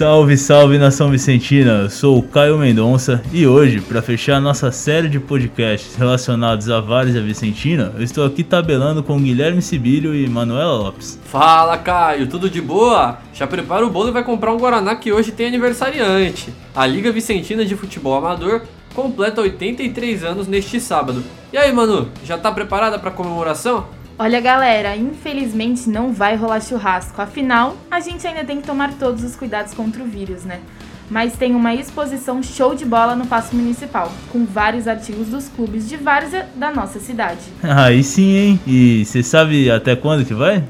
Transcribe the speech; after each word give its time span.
Salve, 0.00 0.38
salve 0.38 0.78
nação 0.78 1.10
Vicentina! 1.10 1.82
Eu 1.82 1.90
sou 1.90 2.18
o 2.18 2.22
Caio 2.22 2.56
Mendonça 2.56 3.22
e 3.30 3.46
hoje, 3.46 3.82
para 3.82 4.00
fechar 4.00 4.40
nossa 4.40 4.72
série 4.72 5.10
de 5.10 5.20
podcasts 5.20 5.94
relacionados 5.94 6.70
a 6.70 6.80
Várzea 6.80 7.20
Vicentina, 7.20 7.92
eu 7.94 8.02
estou 8.02 8.24
aqui 8.24 8.42
tabelando 8.42 9.02
com 9.02 9.20
Guilherme 9.20 9.60
Sibílio 9.60 10.14
e 10.14 10.26
Manuela 10.26 10.72
Lopes. 10.72 11.20
Fala, 11.24 11.76
Caio, 11.76 12.26
tudo 12.28 12.48
de 12.48 12.62
boa? 12.62 13.18
Já 13.34 13.46
prepara 13.46 13.84
o 13.84 13.90
bolo 13.90 14.08
e 14.08 14.12
vai 14.12 14.24
comprar 14.24 14.52
um 14.52 14.58
Guaraná 14.58 14.96
que 14.96 15.12
hoje 15.12 15.32
tem 15.32 15.48
aniversariante. 15.48 16.50
A 16.74 16.86
Liga 16.86 17.12
Vicentina 17.12 17.62
de 17.62 17.76
Futebol 17.76 18.14
Amador 18.14 18.62
completa 18.94 19.42
83 19.42 20.24
anos 20.24 20.48
neste 20.48 20.80
sábado. 20.80 21.22
E 21.52 21.58
aí, 21.58 21.70
Manu, 21.72 22.08
já 22.24 22.38
tá 22.38 22.50
preparada 22.50 22.98
para 22.98 23.10
comemoração? 23.10 23.99
Olha, 24.22 24.38
galera, 24.38 24.94
infelizmente 24.98 25.88
não 25.88 26.12
vai 26.12 26.36
rolar 26.36 26.60
churrasco. 26.60 27.22
Afinal, 27.22 27.74
a 27.90 28.00
gente 28.00 28.26
ainda 28.26 28.44
tem 28.44 28.60
que 28.60 28.66
tomar 28.66 28.92
todos 28.98 29.24
os 29.24 29.34
cuidados 29.34 29.72
contra 29.72 30.02
o 30.02 30.06
vírus, 30.06 30.44
né? 30.44 30.60
Mas 31.10 31.38
tem 31.38 31.54
uma 31.54 31.74
exposição 31.74 32.42
show 32.42 32.74
de 32.74 32.84
bola 32.84 33.16
no 33.16 33.26
Paço 33.26 33.56
Municipal, 33.56 34.12
com 34.28 34.44
vários 34.44 34.86
artigos 34.86 35.28
dos 35.28 35.48
clubes 35.48 35.88
de 35.88 35.96
várzea 35.96 36.46
da 36.54 36.70
nossa 36.70 37.00
cidade. 37.00 37.40
Aí 37.64 38.04
sim, 38.04 38.36
hein? 38.36 38.60
E 38.66 39.06
você 39.06 39.22
sabe 39.22 39.70
até 39.70 39.96
quando 39.96 40.26
que 40.26 40.34
vai? 40.34 40.64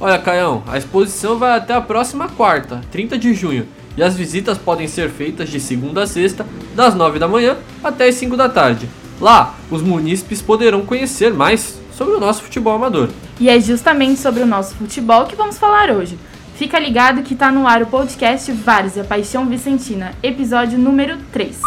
Olha, 0.00 0.18
Caião, 0.18 0.64
a 0.66 0.76
exposição 0.76 1.38
vai 1.38 1.56
até 1.56 1.74
a 1.74 1.80
próxima 1.80 2.26
quarta, 2.26 2.80
30 2.90 3.16
de 3.16 3.32
junho, 3.34 3.68
e 3.96 4.02
as 4.02 4.16
visitas 4.16 4.58
podem 4.58 4.88
ser 4.88 5.10
feitas 5.10 5.48
de 5.48 5.60
segunda 5.60 6.02
a 6.02 6.06
sexta, 6.08 6.44
das 6.74 6.96
9 6.96 7.20
da 7.20 7.28
manhã 7.28 7.56
até 7.84 8.08
as 8.08 8.16
5 8.16 8.36
da 8.36 8.48
tarde. 8.48 8.88
Lá, 9.20 9.54
os 9.70 9.80
munícipes 9.80 10.42
poderão 10.42 10.84
conhecer 10.84 11.32
mais 11.32 11.85
sobre 11.96 12.14
o 12.14 12.20
nosso 12.20 12.42
futebol 12.42 12.74
amador. 12.74 13.08
E 13.40 13.48
é 13.48 13.58
justamente 13.58 14.20
sobre 14.20 14.42
o 14.42 14.46
nosso 14.46 14.74
futebol 14.74 15.24
que 15.24 15.34
vamos 15.34 15.58
falar 15.58 15.90
hoje. 15.90 16.18
Fica 16.56 16.78
ligado 16.78 17.22
que 17.22 17.34
tá 17.34 17.50
no 17.50 17.66
ar 17.66 17.82
o 17.82 17.86
podcast 17.86 18.52
Várzea 18.52 19.04
Paixão 19.04 19.46
Vicentina, 19.46 20.12
episódio 20.22 20.78
número 20.78 21.18
3. 21.32 21.58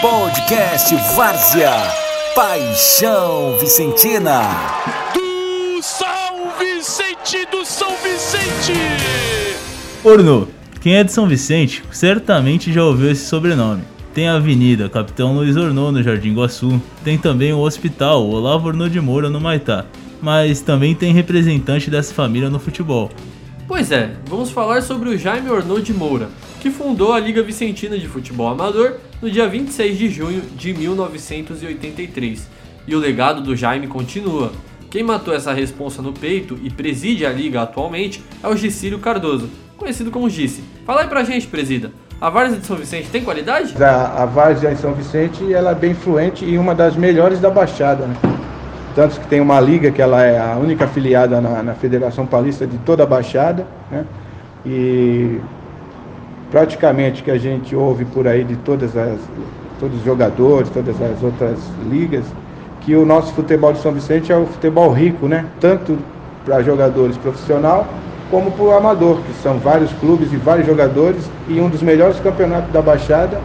Podcast 0.00 0.94
Várzea 1.14 1.72
Paixão 2.34 3.58
Vicentina. 3.60 4.42
Do 5.14 5.82
São 5.82 6.50
Vicente, 6.58 7.46
do 7.50 7.64
São 7.64 7.90
Vicente! 8.02 8.72
Orno, 10.04 10.48
quem 10.80 10.96
é 10.96 11.04
de 11.04 11.12
São 11.12 11.28
Vicente 11.28 11.84
certamente 11.92 12.72
já 12.72 12.84
ouviu 12.84 13.10
esse 13.10 13.24
sobrenome. 13.24 13.91
Tem 14.14 14.28
a 14.28 14.34
Avenida 14.34 14.90
Capitão 14.90 15.34
Luiz 15.34 15.56
Ornô 15.56 15.90
no 15.90 16.02
Jardim 16.02 16.34
Guaçu. 16.34 16.78
Tem 17.02 17.16
também 17.16 17.50
o 17.54 17.60
Hospital 17.60 18.28
Olavo 18.28 18.68
Ornô 18.68 18.86
de 18.86 19.00
Moura 19.00 19.30
no 19.30 19.40
Maitá. 19.40 19.86
Mas 20.20 20.60
também 20.60 20.94
tem 20.94 21.14
representante 21.14 21.88
dessa 21.90 22.12
família 22.12 22.50
no 22.50 22.60
futebol. 22.60 23.10
Pois 23.66 23.90
é, 23.90 24.14
vamos 24.26 24.50
falar 24.50 24.82
sobre 24.82 25.08
o 25.08 25.16
Jaime 25.16 25.48
Ornô 25.48 25.80
de 25.80 25.94
Moura, 25.94 26.28
que 26.60 26.70
fundou 26.70 27.14
a 27.14 27.18
Liga 27.18 27.42
Vicentina 27.42 27.98
de 27.98 28.06
Futebol 28.06 28.48
Amador 28.48 28.98
no 29.22 29.30
dia 29.30 29.48
26 29.48 29.96
de 29.96 30.10
junho 30.10 30.42
de 30.58 30.74
1983. 30.74 32.50
E 32.86 32.94
o 32.94 32.98
legado 32.98 33.40
do 33.40 33.56
Jaime 33.56 33.86
continua. 33.86 34.52
Quem 34.90 35.02
matou 35.02 35.32
essa 35.32 35.54
responsa 35.54 36.02
no 36.02 36.12
peito 36.12 36.58
e 36.62 36.68
preside 36.68 37.24
a 37.24 37.32
liga 37.32 37.62
atualmente 37.62 38.22
é 38.42 38.46
o 38.46 38.54
Gicílio 38.54 38.98
Cardoso, 38.98 39.48
conhecido 39.78 40.10
como 40.10 40.28
Gice. 40.28 40.62
Fala 40.84 41.00
aí 41.00 41.08
pra 41.08 41.24
gente, 41.24 41.46
presida. 41.46 41.90
A 42.22 42.30
Várzea 42.30 42.60
de 42.60 42.66
São 42.66 42.76
Vicente 42.76 43.10
tem 43.10 43.24
qualidade? 43.24 43.74
A, 43.82 44.22
a 44.22 44.26
Várzea 44.26 44.70
em 44.70 44.76
São 44.76 44.94
Vicente 44.94 45.52
ela 45.52 45.72
é 45.72 45.74
bem 45.74 45.92
fluente 45.92 46.44
e 46.44 46.56
uma 46.56 46.72
das 46.72 46.94
melhores 46.94 47.40
da 47.40 47.50
Baixada. 47.50 48.06
Né? 48.06 48.14
Tanto 48.94 49.18
que 49.18 49.26
tem 49.26 49.40
uma 49.40 49.58
liga 49.58 49.90
que 49.90 50.00
ela 50.00 50.22
é 50.24 50.38
a 50.38 50.56
única 50.56 50.84
afiliada 50.84 51.40
na, 51.40 51.64
na 51.64 51.74
Federação 51.74 52.24
Paulista 52.24 52.64
de 52.64 52.78
toda 52.78 53.02
a 53.02 53.06
Baixada. 53.06 53.66
Né? 53.90 54.04
E 54.64 55.40
praticamente 56.48 57.24
que 57.24 57.30
a 57.32 57.36
gente 57.36 57.74
ouve 57.74 58.04
por 58.04 58.28
aí 58.28 58.44
de 58.44 58.54
todas 58.54 58.96
as, 58.96 59.18
todos 59.80 59.98
os 59.98 60.04
jogadores, 60.04 60.70
todas 60.70 60.94
as 61.02 61.20
outras 61.24 61.58
ligas, 61.90 62.24
que 62.82 62.94
o 62.94 63.04
nosso 63.04 63.32
futebol 63.34 63.72
de 63.72 63.80
São 63.80 63.90
Vicente 63.90 64.30
é 64.30 64.36
o 64.36 64.46
futebol 64.46 64.92
rico, 64.92 65.26
né? 65.26 65.44
Tanto 65.58 65.98
para 66.44 66.62
jogadores 66.62 67.16
profissional 67.16 67.84
como 68.32 68.50
para 68.50 68.64
o 68.64 68.72
amador, 68.72 69.20
que 69.20 69.34
são 69.42 69.58
vários 69.58 69.92
clubes 69.92 70.32
e 70.32 70.36
vários 70.38 70.66
jogadores, 70.66 71.22
e 71.46 71.60
um 71.60 71.68
dos 71.68 71.82
melhores 71.82 72.18
campeonatos 72.18 72.72
da 72.72 72.80
Baixada 72.80 73.38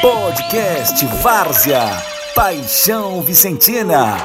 Podcast 0.00 1.04
Várzea, 1.20 1.82
Paixão 2.36 3.20
Vicentina. 3.22 4.16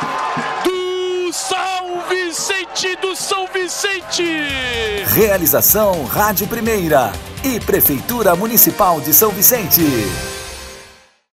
Do 0.63 1.33
São 1.33 2.03
Vicente, 2.07 2.95
do 3.01 3.15
São 3.15 3.47
Vicente! 3.51 4.23
Realização 5.15 6.05
Rádio 6.05 6.45
Primeira 6.45 7.11
e 7.43 7.59
Prefeitura 7.59 8.35
Municipal 8.35 9.01
de 9.01 9.11
São 9.15 9.31
Vicente. 9.31 9.81